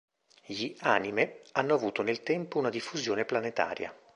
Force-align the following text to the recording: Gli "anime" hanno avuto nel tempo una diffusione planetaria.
Gli 0.47 0.75
"anime" 0.79 1.43
hanno 1.51 1.75
avuto 1.75 2.01
nel 2.01 2.23
tempo 2.23 2.57
una 2.57 2.71
diffusione 2.71 3.23
planetaria. 3.23 3.95